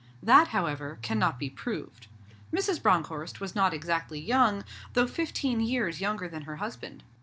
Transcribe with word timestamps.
That, 0.23 0.47
however, 0.47 0.97
cannot 1.03 1.37
be 1.37 1.47
proved. 1.51 2.07
Mrs. 2.51 2.81
Bronckhorst 2.81 3.39
was 3.39 3.53
not 3.53 3.71
exactly 3.71 4.19
young, 4.19 4.63
though 4.93 5.05
fifteen 5.05 5.59
years 5.59 6.01
younger 6.01 6.27
than 6.27 6.41
her 6.45 6.55
husband. 6.55 7.03